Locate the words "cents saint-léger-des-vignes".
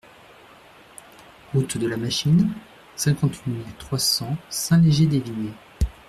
3.99-5.53